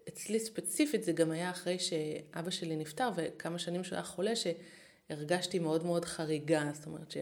[0.07, 5.59] אצלי ספציפית זה גם היה אחרי שאבא שלי נפטר וכמה שנים שהוא היה חולה שהרגשתי
[5.59, 7.13] מאוד מאוד חריגה, זאת אומרת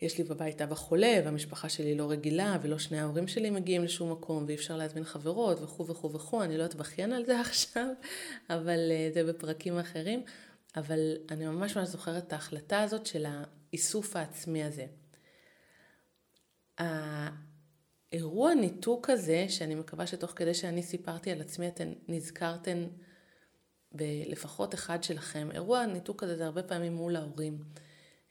[0.00, 4.12] שיש לי בבית אבא חולה והמשפחה שלי לא רגילה ולא שני ההורים שלי מגיעים לשום
[4.12, 7.88] מקום ואי אפשר להזמין חברות וכו' וכו' וכו', אני לא אתבכיין על זה עכשיו,
[8.50, 10.22] אבל אה, זה בפרקים אחרים,
[10.76, 14.86] אבל אני ממש ממש זוכרת את ההחלטה הזאת של האיסוף העצמי הזה.
[18.12, 22.86] אירוע ניתוק הזה, שאני מקווה שתוך כדי שאני סיפרתי על עצמי אתן נזכרתן
[23.92, 27.58] בלפחות אחד שלכם, אירוע הניתוק הזה זה הרבה פעמים מול ההורים.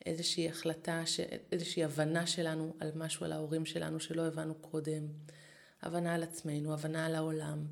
[0.05, 1.03] איזושהי החלטה,
[1.51, 5.07] איזושהי הבנה שלנו על משהו על ההורים שלנו שלא הבנו קודם,
[5.81, 7.65] הבנה על עצמנו, הבנה על העולם.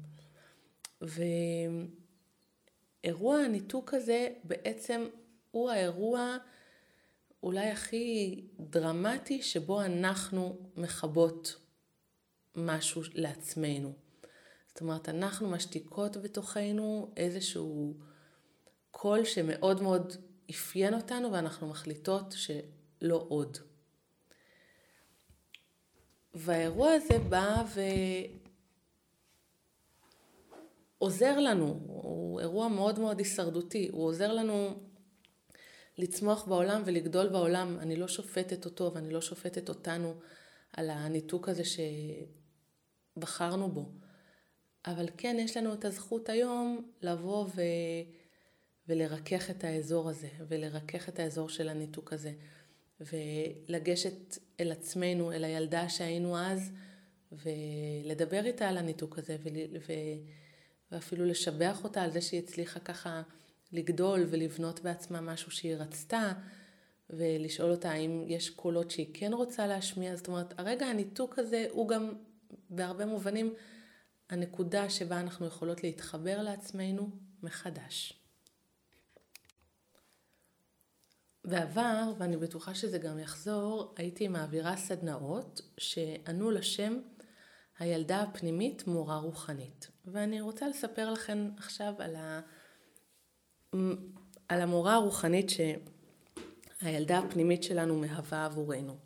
[3.03, 5.07] ואירוע הניתוק הזה בעצם
[5.51, 6.37] הוא האירוע
[7.43, 11.57] אולי הכי דרמטי שבו אנחנו מכבות
[12.59, 13.93] משהו לעצמנו.
[14.67, 17.93] זאת אומרת, אנחנו משתיקות בתוכנו איזשהו
[18.91, 20.13] קול שמאוד מאוד
[20.51, 23.57] אפיין אותנו ואנחנו מחליטות שלא עוד.
[26.33, 27.63] והאירוע הזה בא
[30.99, 34.83] ועוזר לנו, הוא אירוע מאוד מאוד הישרדותי, הוא עוזר לנו
[35.97, 37.77] לצמוח בעולם ולגדול בעולם.
[37.79, 40.15] אני לא שופטת אותו ואני לא שופטת אותנו
[40.73, 41.63] על הניתוק הזה
[43.19, 43.85] שבחרנו בו.
[44.85, 47.61] אבל כן, יש לנו את הזכות היום לבוא ו...
[48.87, 52.33] ולרכך את האזור הזה, ולרכך את האזור של הניתוק הזה,
[52.99, 56.71] ולגשת אל עצמנו, אל הילדה שהיינו אז,
[57.31, 59.77] ולדבר איתה על הניתוק הזה, ול...
[59.87, 59.93] ו...
[60.91, 63.21] ואפילו לשבח אותה על זה שהיא הצליחה ככה
[63.71, 66.31] לגדול ולבנות בעצמה משהו שהיא רצתה,
[67.09, 70.15] ולשאול אותה האם יש קולות שהיא כן רוצה להשמיע.
[70.15, 72.13] זאת אומרת, הרגע הניתוק הזה הוא גם
[72.69, 73.53] בהרבה מובנים
[74.29, 77.09] הנקודה שבה אנחנו יכולות להתחבר לעצמנו
[77.43, 78.19] מחדש.
[81.45, 86.99] בעבר, ואני בטוחה שזה גם יחזור, הייתי מעבירה סדנאות שענו לשם
[87.79, 89.87] הילדה הפנימית מורה רוחנית.
[90.05, 92.41] ואני רוצה לספר לכם עכשיו על, ה...
[94.47, 98.97] על המורה הרוחנית שהילדה הפנימית שלנו מהווה עבורנו.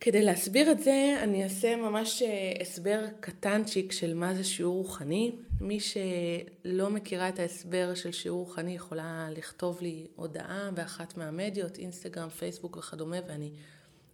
[0.00, 5.36] כדי להסביר את זה, אני אעשה ממש אה, הסבר קטנצ'יק של מה זה שיעור רוחני.
[5.60, 12.28] מי שלא מכירה את ההסבר של שיעור רוחני יכולה לכתוב לי הודעה באחת מהמדיות, אינסטגרם,
[12.28, 13.50] פייסבוק וכדומה, ואני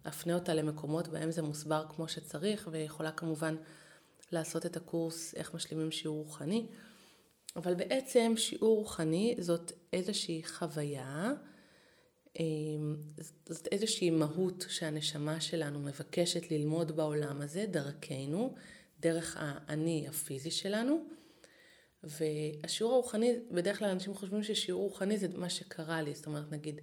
[0.07, 3.55] אפנה אותה למקומות בהם זה מוסבר כמו שצריך, ויכולה כמובן
[4.31, 6.65] לעשות את הקורס איך משלימים שיעור רוחני.
[7.55, 11.33] אבל בעצם שיעור רוחני זאת איזושהי חוויה
[13.49, 18.55] זאת איזושהי מהות שהנשמה שלנו מבקשת ללמוד בעולם הזה, דרכנו,
[18.99, 21.05] דרך האני הפיזי שלנו.
[22.03, 26.81] והשיעור הרוחני, בדרך כלל אנשים חושבים ששיעור רוחני זה מה שקרה לי, זאת אומרת נגיד,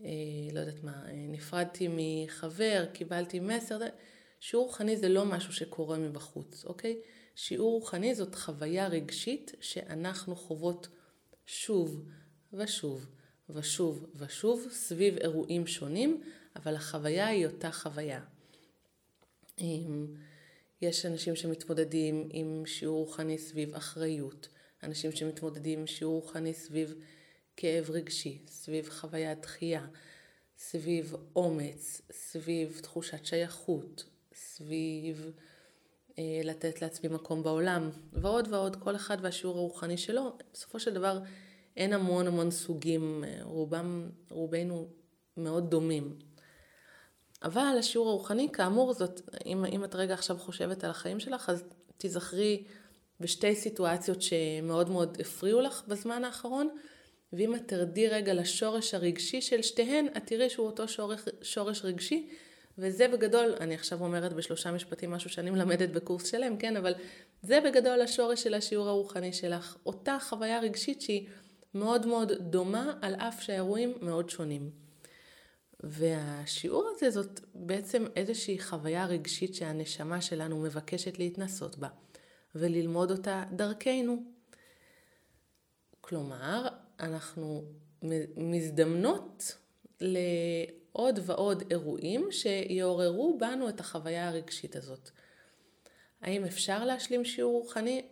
[0.00, 0.08] אה,
[0.52, 3.78] לא יודעת מה, אה, נפרדתי מחבר, קיבלתי מסר,
[4.40, 7.00] שיעור רוחני זה לא משהו שקורה מבחוץ, אוקיי?
[7.34, 10.88] שיעור רוחני זאת חוויה רגשית שאנחנו חוות
[11.46, 12.04] שוב
[12.52, 13.06] ושוב
[13.50, 16.22] ושוב ושוב סביב אירועים שונים,
[16.56, 18.20] אבל החוויה היא אותה חוויה.
[20.82, 24.48] יש אנשים שמתמודדים עם שיעור רוחני סביב אחריות,
[24.82, 26.94] אנשים שמתמודדים עם שיעור רוחני סביב
[27.56, 29.86] כאב רגשי, סביב חוויית דחייה,
[30.58, 34.04] סביב אומץ, סביב תחושת שייכות,
[34.34, 35.30] סביב
[36.18, 40.36] אה, לתת לעצמי מקום בעולם, ועוד ועוד, כל אחד והשיעור הרוחני שלו.
[40.52, 41.18] בסופו של דבר
[41.76, 44.88] אין המון המון סוגים, אה, רובם, רובנו
[45.36, 46.18] מאוד דומים.
[47.42, 51.64] אבל השיעור הרוחני, כאמור, זאת, אם, אם את רגע עכשיו חושבת על החיים שלך, אז
[51.96, 52.64] תיזכרי
[53.20, 56.68] בשתי סיטואציות שמאוד מאוד הפריעו לך בזמן האחרון,
[57.32, 62.28] ואם את תרדי רגע לשורש הרגשי של שתיהן, את תראי שהוא אותו שורש, שורש רגשי,
[62.78, 66.94] וזה בגדול, אני עכשיו אומרת בשלושה משפטים משהו שאני מלמדת בקורס שלם, כן, אבל
[67.42, 69.76] זה בגדול השורש של השיעור הרוחני שלך.
[69.86, 71.26] אותה חוויה רגשית שהיא
[71.76, 74.70] מאוד מאוד דומה, על אף שהאירועים מאוד שונים.
[75.80, 81.88] והשיעור הזה זאת בעצם איזושהי חוויה רגשית שהנשמה שלנו מבקשת להתנסות בה,
[82.54, 84.22] וללמוד אותה דרכנו.
[86.00, 86.68] כלומר,
[87.00, 87.64] אנחנו
[88.36, 89.56] מזדמנות
[90.00, 95.10] לעוד ועוד אירועים שיעוררו בנו את החוויה הרגשית הזאת.
[96.20, 98.06] האם אפשר להשלים שיעור רוחני?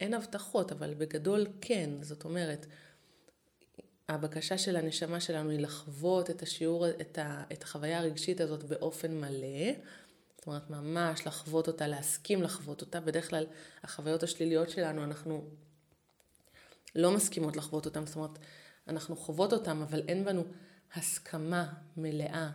[0.00, 1.90] אין הבטחות, אבל בגדול כן.
[2.02, 2.66] זאת אומרת,
[4.08, 9.20] הבקשה של הנשמה שלנו היא לחוות את השיעור, את, ה, את החוויה הרגשית הזאת באופן
[9.20, 9.72] מלא.
[10.36, 13.00] זאת אומרת, ממש לחוות אותה, להסכים לחוות אותה.
[13.00, 13.46] בדרך כלל
[13.82, 15.44] החוויות השליליות שלנו, אנחנו
[16.94, 18.06] לא מסכימות לחוות אותן.
[18.06, 18.38] זאת אומרת,
[18.88, 20.44] אנחנו חוות אותן, אבל אין בנו
[20.94, 22.50] הסכמה מלאה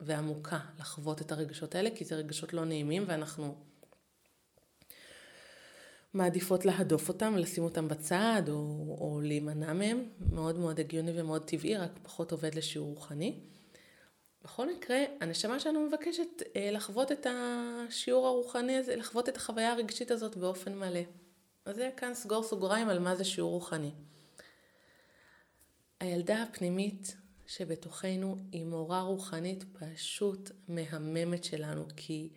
[0.00, 3.56] ועמוקה לחוות את הרגשות האלה, כי זה רגשות לא נעימים ואנחנו
[6.14, 8.54] מעדיפות להדוף אותם, לשים אותם בצד או,
[9.00, 10.08] או להימנע מהם.
[10.30, 13.40] מאוד מאוד הגיוני ומאוד טבעי, רק פחות עובד לשיעור רוחני.
[14.44, 20.10] בכל מקרה, הנשמה שלנו מבקשת אה, לחוות את השיעור הרוחני הזה, לחוות את החוויה הרגשית
[20.10, 21.00] הזאת באופן מלא.
[21.64, 23.90] אז זה כאן סגור סוגריים על מה זה שיעור רוחני.
[26.00, 32.28] הילדה הפנימית שבתוכנו היא מורה רוחנית פשוט מהממת שלנו, כי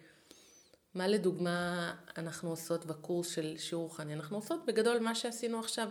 [0.93, 4.13] מה לדוגמה אנחנו עושות בקורס של שיעור רוחני?
[4.13, 5.89] אנחנו עושות בגדול מה שעשינו עכשיו.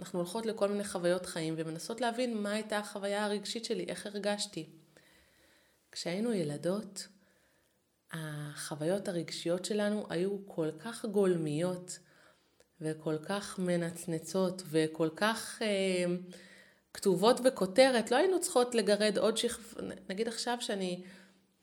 [0.00, 4.68] אנחנו הולכות לכל מיני חוויות חיים ומנסות להבין מה הייתה החוויה הרגשית שלי, איך הרגשתי.
[5.92, 7.08] כשהיינו ילדות,
[8.12, 11.98] החוויות הרגשיות שלנו היו כל כך גולמיות
[12.80, 16.04] וכל כך מנצנצות וכל כך אה,
[16.94, 19.62] כתובות בכותרת, לא היינו צריכות לגרד עוד שכב...
[20.08, 21.04] נגיד עכשיו שאני...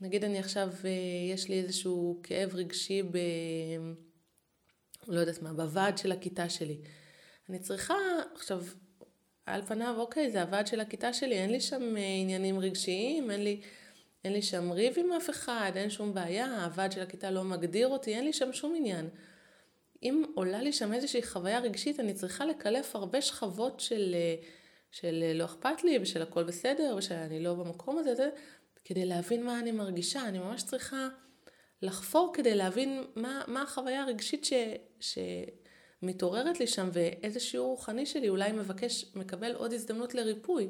[0.01, 0.89] נגיד אני עכשיו, אה,
[1.33, 3.17] יש לי איזשהו כאב רגשי ב...
[5.07, 6.77] לא יודעת מה, בוועד של הכיתה שלי.
[7.49, 7.95] אני צריכה,
[8.35, 8.63] עכשיו,
[9.45, 13.43] על פניו, אוקיי, זה הוועד של הכיתה שלי, אין לי שם אה, עניינים רגשיים, אין
[13.43, 13.61] לי,
[14.23, 17.87] אין לי שם ריב עם אף אחד, אין שום בעיה, הוועד של הכיתה לא מגדיר
[17.87, 19.09] אותי, אין לי שם שום עניין.
[20.03, 24.35] אם עולה לי שם איזושהי חוויה רגשית, אני צריכה לקלף הרבה שכבות של, אה,
[24.91, 28.29] של לא אכפת לי, ושל הכל בסדר, ושאני לא במקום הזה,
[28.85, 30.27] כדי להבין מה אני מרגישה.
[30.27, 31.07] אני ממש צריכה
[31.81, 34.53] לחפור כדי להבין מה, מה החוויה הרגשית ש,
[34.99, 40.67] שמתעוררת לי שם, ואיזה שיעור רוחני שלי אולי מבקש, מקבל עוד הזדמנות לריפוי.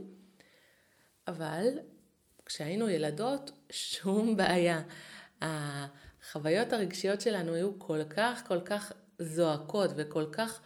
[1.28, 1.80] אבל
[2.46, 4.82] כשהיינו ילדות, שום בעיה.
[5.42, 10.62] החוויות הרגשיות שלנו היו כל כך, כל כך זועקות וכל כך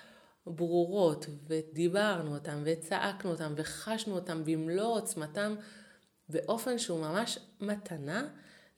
[0.46, 5.56] ברורות, ודיברנו אותן, וצעקנו אותן, וחשנו אותן במלוא עוצמתם,
[6.30, 8.30] באופן שהוא ממש מתנה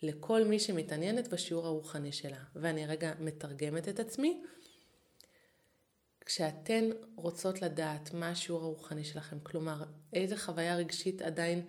[0.02, 2.44] לכל מי שמתעניינת בשיעור הרוחני שלה.
[2.56, 4.44] ואני רגע מתרגמת את עצמי.
[6.26, 11.66] כשאתן רוצות לדעת מה השיעור הרוחני שלכם, כלומר, איזה חוויה רגשית עדיין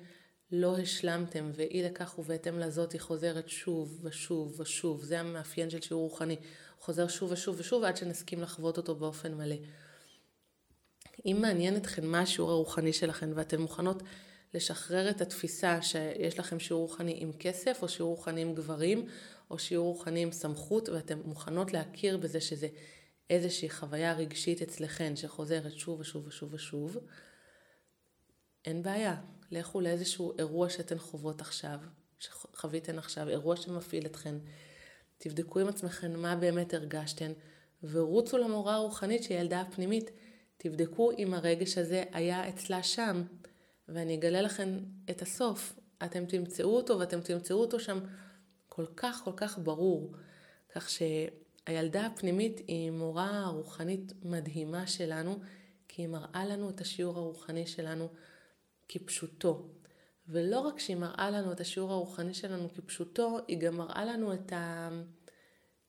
[0.53, 6.03] לא השלמתם, ואי לכך ובהתאם לזאת היא חוזרת שוב ושוב ושוב, זה המאפיין של שיעור
[6.03, 6.37] רוחני,
[6.79, 9.57] חוזר שוב ושוב ושוב עד שנסכים לחוות אותו באופן מלא.
[11.27, 14.03] אם מעניין אתכן מה השיעור הרוחני שלכם ואתן מוכנות
[14.55, 19.07] לשחרר את התפיסה שיש לכם שיעור רוחני עם כסף, או שיעור רוחני עם גברים,
[19.51, 22.69] או שיעור רוחני עם סמכות, ואתן מוכנות להכיר בזה שזה
[23.31, 26.97] איזושהי חוויה רגשית אצלכן שחוזרת שוב ושוב ושוב ושוב,
[28.65, 29.17] אין בעיה.
[29.51, 31.79] לכו לאיזשהו אירוע שאתן חוות עכשיו,
[32.19, 34.35] שחוויתן עכשיו, אירוע שמפעיל אתכן.
[35.19, 37.33] תבדקו עם עצמכן מה באמת הרגשתן,
[37.83, 40.11] ורוצו למורה הרוחנית שהיא ילדה הפנימית.
[40.57, 43.23] תבדקו אם הרגש הזה היה אצלה שם.
[43.89, 44.79] ואני אגלה לכם
[45.11, 45.79] את הסוף.
[46.05, 47.99] אתם תמצאו אותו ואתם תמצאו אותו שם
[48.69, 50.15] כל כך כל כך ברור.
[50.75, 55.39] כך שהילדה הפנימית היא מורה רוחנית מדהימה שלנו,
[55.89, 58.09] כי היא מראה לנו את השיעור הרוחני שלנו
[58.89, 59.69] כפשוטו.
[60.29, 64.53] ולא רק שהיא מראה לנו את השיעור הרוחני שלנו כפשוטו, היא גם מראה לנו את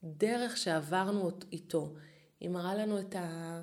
[0.03, 1.95] הדרך שעברנו איתו.
[2.39, 3.61] היא מראה לנו את ה...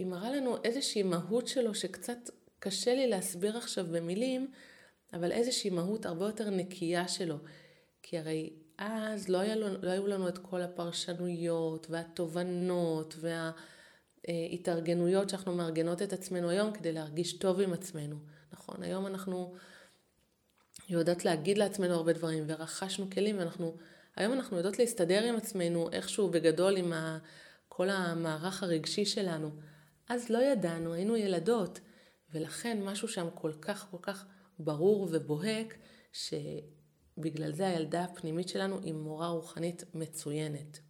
[0.00, 4.50] היא מראה לנו איזושהי מהות שלו שקצת קשה לי להסביר עכשיו במילים,
[5.12, 7.36] אבל איזושהי מהות הרבה יותר נקייה שלו.
[8.02, 13.14] כי הרי אז לא, היה, לא היו לנו את כל הפרשנויות והתובנות
[14.28, 18.16] וההתארגנויות שאנחנו מארגנות את עצמנו היום כדי להרגיש טוב עם עצמנו.
[18.52, 19.54] נכון, היום אנחנו
[20.88, 23.76] יודעות להגיד לעצמנו הרבה דברים ורכשנו כלים ואנחנו,
[24.16, 27.18] היום אנחנו יודעות להסתדר עם עצמנו איכשהו בגדול עם ה,
[27.68, 29.50] כל המערך הרגשי שלנו.
[30.10, 31.80] אז לא ידענו, היינו ילדות,
[32.30, 34.26] ולכן משהו שם כל כך כל כך
[34.58, 35.78] ברור ובוהק,
[36.12, 40.80] שבגלל זה הילדה הפנימית שלנו היא מורה רוחנית מצוינת.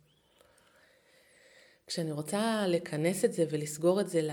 [1.87, 4.29] כשאני רוצה לכנס את זה ולסגור את זה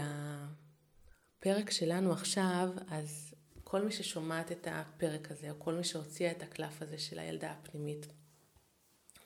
[1.40, 6.44] לפרק שלנו עכשיו, אז כל מי ששומעת את הפרק הזה, או כל מי שהוציאה את
[6.44, 8.08] הקלף הזה של הילדה הפנימית,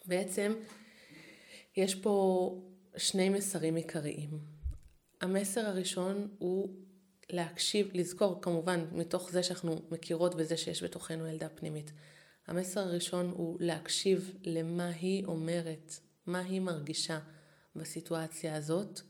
[0.06, 0.54] בעצם
[1.78, 2.56] יש פה
[2.98, 4.51] שני מסרים עיקריים.
[5.22, 6.76] המסר הראשון הוא
[7.30, 11.92] להקשיב, לזכור כמובן מתוך זה שאנחנו מכירות בזה שיש בתוכנו ילדה פנימית.
[12.48, 17.20] המסר הראשון הוא להקשיב למה היא אומרת, מה היא מרגישה
[17.76, 19.02] בסיטואציה הזאת.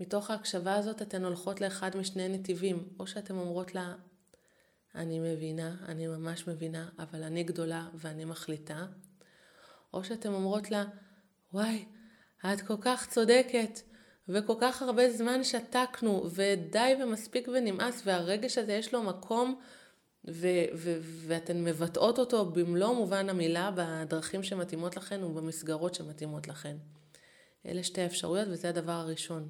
[0.00, 3.94] מתוך ההקשבה הזאת אתן הולכות לאחד משני נתיבים, או שאתן אומרות לה,
[4.94, 8.86] אני מבינה, אני ממש מבינה, אבל אני גדולה ואני מחליטה,
[9.94, 10.84] או שאתן אומרות לה,
[11.52, 11.84] וואי,
[12.52, 13.80] את כל כך צודקת,
[14.32, 19.60] וכל כך הרבה זמן שתקנו, ודי ומספיק ונמאס, והרגש הזה יש לו מקום,
[20.28, 26.76] ו- ו- ואתן מבטאות אותו במלוא מובן המילה בדרכים שמתאימות לכן ובמסגרות שמתאימות לכן.
[27.66, 29.48] אלה שתי האפשרויות וזה הדבר הראשון.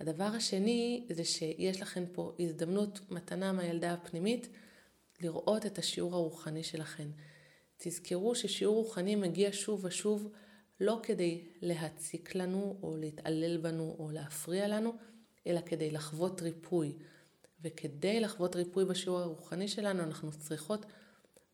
[0.00, 4.48] הדבר השני זה שיש לכן פה הזדמנות, מתנה מהילדה הפנימית,
[5.20, 7.08] לראות את השיעור הרוחני שלכן.
[7.76, 10.28] תזכרו ששיעור רוחני מגיע שוב ושוב
[10.80, 14.92] לא כדי להציק לנו או להתעלל בנו או להפריע לנו,
[15.46, 16.92] אלא כדי לחוות ריפוי.
[17.62, 20.86] וכדי לחוות ריפוי בשיעור הרוחני שלנו, אנחנו צריכות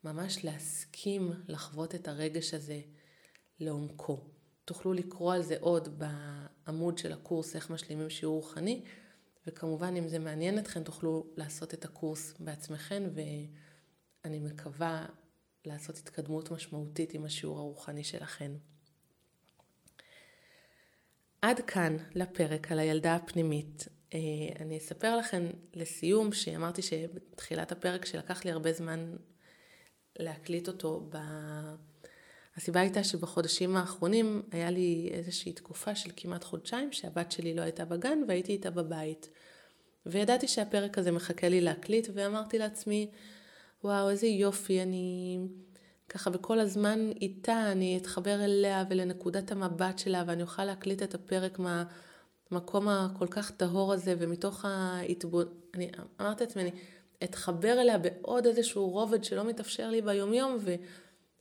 [0.05, 2.81] ממש להסכים לחוות את הרגש הזה
[3.61, 4.21] לעומקו.
[4.65, 8.85] תוכלו לקרוא על זה עוד בעמוד של הקורס איך משלימים שיעור רוחני,
[9.47, 15.07] וכמובן אם זה מעניין אתכם תוכלו לעשות את הקורס בעצמכם, ואני מקווה
[15.65, 18.57] לעשות התקדמות משמעותית עם השיעור הרוחני שלכם.
[21.45, 23.89] עד כאן לפרק על הילדה הפנימית.
[24.15, 24.19] אה,
[24.61, 29.17] אני אספר לכם לסיום שאמרתי שבתחילת הפרק שלקח לי הרבה זמן
[30.19, 31.09] להקליט אותו.
[31.11, 31.17] ב...
[32.57, 37.85] הסיבה הייתה שבחודשים האחרונים היה לי איזושהי תקופה של כמעט חודשיים שהבת שלי לא הייתה
[37.85, 39.29] בגן והייתי איתה בבית.
[40.07, 43.11] וידעתי שהפרק הזה מחכה לי להקליט ואמרתי לעצמי,
[43.85, 45.39] וואו איזה יופי, אני
[46.15, 51.59] ככה וכל הזמן איתה אני אתחבר אליה ולנקודת המבט שלה ואני אוכל להקליט את הפרק
[51.59, 55.47] מהמקום הכל כך טהור הזה ומתוך ההתבונ...
[55.75, 56.71] אני אמרתי לעצמי, אני
[57.25, 60.75] אתחבר אליה בעוד איזשהו רובד שלא מתאפשר לי ביומיום ו...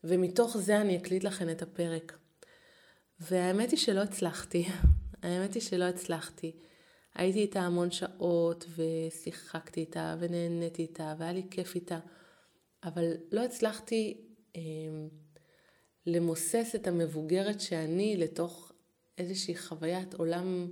[0.04, 2.18] ומתוך זה אני אקליט לכם את הפרק.
[3.20, 4.66] והאמת היא שלא הצלחתי,
[5.24, 6.52] האמת היא שלא הצלחתי.
[7.16, 12.00] הייתי איתה המון שעות ושיחקתי איתה ונהניתי איתה והיה לי כיף איתה,
[12.84, 14.33] אבל לא הצלחתי
[16.06, 18.72] למוסס את המבוגרת שאני לתוך
[19.18, 20.72] איזושהי חוויית עולם,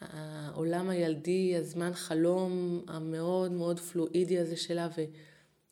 [0.00, 4.88] העולם הילדי, הזמן חלום המאוד מאוד פלואידי הזה שלה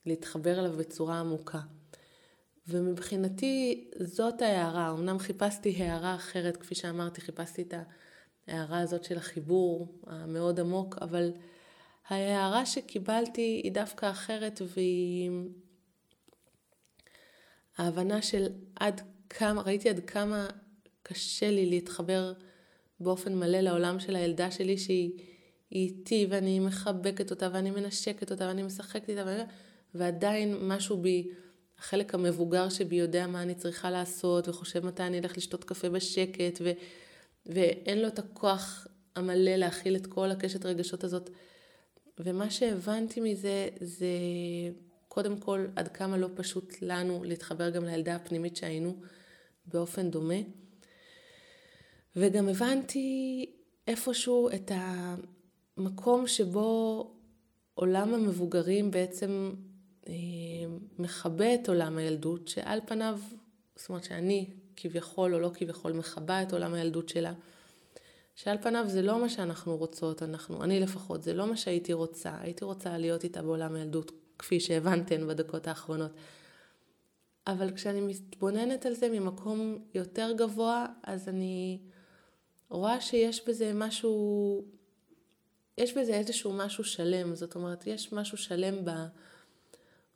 [0.05, 1.59] ולהתחבר אליו בצורה עמוקה.
[2.67, 7.73] ומבחינתי זאת ההערה, אמנם חיפשתי הערה אחרת, כפי שאמרתי, חיפשתי את
[8.47, 11.31] ההערה הזאת של החיבור המאוד עמוק, אבל
[12.07, 15.31] ההערה שקיבלתי היא דווקא אחרת והיא
[17.77, 20.47] ההבנה של עד כמה, ראיתי עד כמה
[21.03, 22.33] קשה לי להתחבר
[22.99, 25.11] באופן מלא לעולם של הילדה שלי שהיא
[25.71, 29.43] איתי ואני מחבקת אותה ואני מנשקת אותה ואני משחקת איתה ואני...
[29.95, 31.29] ועדיין משהו בי,
[31.79, 36.61] החלק המבוגר שבי יודע מה אני צריכה לעשות וחושב מתי אני אלך לשתות קפה בשקט
[36.61, 36.71] ו...
[37.45, 41.29] ואין לו את הכוח המלא להכיל את כל הקשת רגשות הזאת.
[42.19, 44.07] ומה שהבנתי מזה זה
[45.13, 48.95] קודם כל, עד כמה לא פשוט לנו להתחבר גם לילדה הפנימית שהיינו
[49.65, 50.39] באופן דומה.
[52.15, 53.45] וגם הבנתי
[53.87, 54.71] איפשהו את
[55.77, 57.11] המקום שבו
[57.73, 59.51] עולם המבוגרים בעצם
[60.07, 60.13] אה,
[60.99, 63.19] מכבה את עולם הילדות, שעל פניו,
[63.75, 67.33] זאת אומרת שאני כביכול או לא כביכול מכבה את עולם הילדות שלה,
[68.35, 72.37] שעל פניו זה לא מה שאנחנו רוצות, אנחנו, אני לפחות, זה לא מה שהייתי רוצה,
[72.41, 76.11] הייתי רוצה להיות איתה בעולם הילדות כפי שהבנתן בדקות האחרונות.
[77.47, 81.79] אבל כשאני מתבוננת על זה ממקום יותר גבוה, אז אני
[82.69, 84.65] רואה שיש בזה משהו,
[85.77, 87.35] יש בזה איזשהו משהו שלם.
[87.35, 88.75] זאת אומרת, יש משהו שלם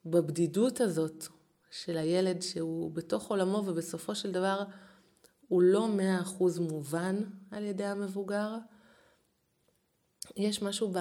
[0.05, 1.25] בבדידות הזאת
[1.71, 4.63] של הילד שהוא בתוך עולמו ובסופו של דבר
[5.47, 7.15] הוא לא מאה אחוז מובן
[7.51, 8.57] על ידי המבוגר.
[10.37, 10.93] יש משהו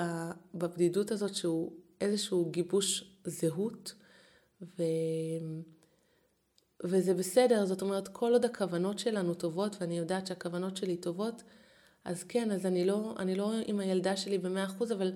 [0.54, 3.94] בבדידות הזאת שהוא איזשהו גיבוש זהות,
[4.62, 4.82] ו...
[6.84, 11.42] וזה בסדר, זאת אומרת, כל עוד הכוונות שלנו טובות, ואני יודעת שהכוונות שלי טובות,
[12.04, 15.12] אז כן, אז אני לא, אני לא עם הילדה שלי במאה אחוז, אבל,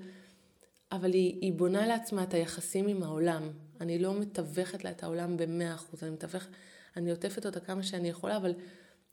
[0.92, 3.50] אבל היא, היא בונה לעצמה את היחסים עם העולם.
[3.80, 6.48] אני לא מתווכת לה את העולם במאה אחוז, אני מתווכת,
[6.96, 8.54] אני עוטפת אותה כמה שאני יכולה, אבל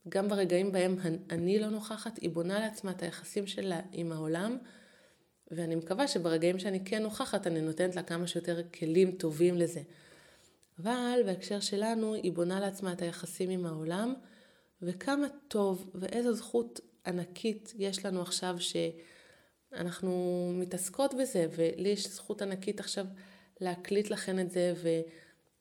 [0.08, 0.96] גם ברגעים בהם
[1.30, 4.58] אני לא נוכחת, היא בונה לעצמה את היחסים שלה עם העולם,
[5.50, 9.80] ואני מקווה שברגעים שאני כן נוכחת, אני נותנת לה כמה שיותר כלים טובים לזה.
[10.78, 14.14] אבל בהקשר שלנו, היא בונה לעצמה את היחסים עם העולם,
[14.82, 18.56] וכמה טוב ואיזו זכות ענקית יש לנו עכשיו
[19.72, 23.06] שאנחנו מתעסקות בזה, ולי יש זכות ענקית עכשיו
[23.60, 24.88] להקליט לכן את זה ו,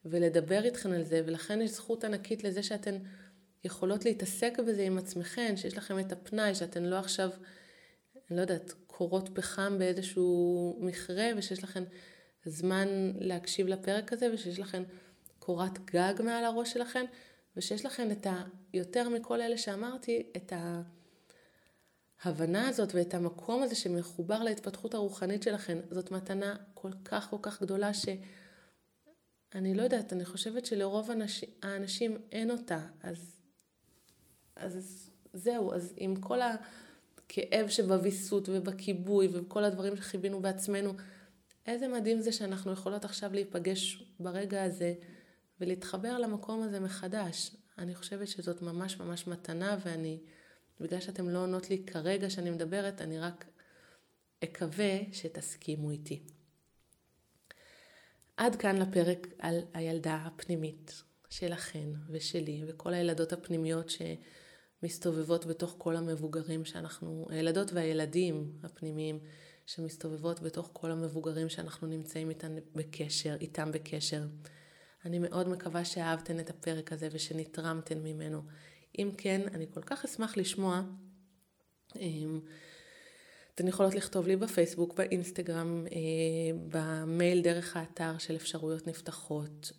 [0.05, 2.97] ולדבר איתכן על זה, ולכן יש זכות ענקית לזה שאתן
[3.63, 7.29] יכולות להתעסק בזה עם עצמכן, שיש לכם את הפנאי, שאתן לא עכשיו,
[8.29, 11.83] אני לא יודעת, קורות פחם באיזשהו מכרה, ושיש לכן
[12.45, 12.87] זמן
[13.19, 14.83] להקשיב לפרק הזה, ושיש לכן
[15.39, 17.05] קורת גג מעל הראש שלכן,
[17.57, 18.43] ושיש לכן את ה...
[18.73, 20.53] יותר מכל אלה שאמרתי, את
[22.23, 25.77] ההבנה הזאת ואת המקום הזה שמחובר להתפתחות הרוחנית שלכן.
[25.91, 32.17] זאת מתנה כל כך כל כך גדולה שאני לא יודעת, אני חושבת שלרוב האנשים, האנשים
[32.31, 33.41] אין אותה, אז,
[34.55, 36.41] אז זהו, אז עם כל
[37.25, 40.93] הכאב שבוויסות ובכיבוי ובכל הדברים שחיווינו בעצמנו,
[41.67, 44.93] איזה מדהים זה שאנחנו יכולות עכשיו להיפגש ברגע הזה
[45.61, 47.51] ולהתחבר למקום הזה מחדש.
[47.77, 50.19] אני חושבת שזאת ממש ממש מתנה, ואני,
[50.79, 53.45] בגלל שאתם לא עונות לי כרגע שאני מדברת, אני רק
[54.43, 56.23] אקווה שתסכימו איתי.
[58.37, 63.89] עד כאן לפרק על הילדה הפנימית שלכן ושלי וכל הילדות הפנימיות
[64.81, 69.19] שמסתובבות בתוך כל המבוגרים שאנחנו, הילדות והילדים הפנימיים
[69.65, 74.23] שמסתובבות בתוך כל המבוגרים שאנחנו נמצאים איתם בקשר, איתם בקשר.
[75.05, 78.41] אני מאוד מקווה שאהבתן את הפרק הזה ושנתרמתן ממנו.
[78.99, 80.81] אם כן, אני כל כך אשמח לשמוע.
[81.99, 82.39] אמ,
[83.55, 89.71] אתן יכולות לכתוב לי בפייסבוק, באינסטגרם, אה, במייל דרך האתר של אפשרויות נפתחות.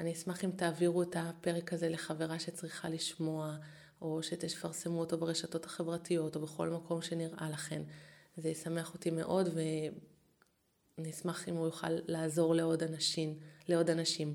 [0.00, 3.56] אני אשמח אם תעבירו את הפרק הזה לחברה שצריכה לשמוע,
[4.02, 7.82] או שתפרסמו אותו ברשתות החברתיות, או בכל מקום שנראה לכן.
[8.36, 13.38] זה ישמח אותי מאוד, ואני אשמח אם הוא יוכל לעזור לעוד אנשים.
[13.68, 14.34] לעוד אנשים.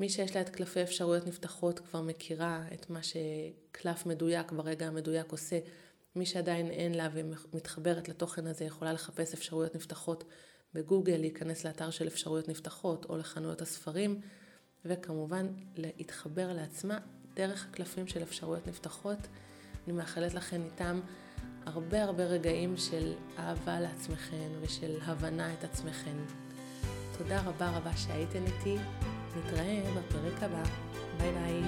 [0.00, 5.32] מי שיש לה את קלפי אפשרויות נפתחות כבר מכירה את מה שקלף מדויק ברגע המדויק
[5.32, 5.58] עושה.
[6.16, 10.24] מי שעדיין אין לה ומתחברת לתוכן הזה יכולה לחפש אפשרויות נפתחות
[10.74, 14.20] בגוגל, להיכנס לאתר של אפשרויות נפתחות או לחנויות הספרים,
[14.84, 16.98] וכמובן להתחבר לעצמה
[17.34, 19.18] דרך הקלפים של אפשרויות נפתחות.
[19.86, 21.00] אני מאחלת לכם איתם
[21.66, 26.16] הרבה הרבה רגעים של אהבה לעצמכם ושל הבנה את עצמכם.
[27.18, 28.76] תודה רבה רבה שהייתן איתי.
[29.36, 30.62] נתראה בפרק הבא.
[31.18, 31.62] ביי ביי.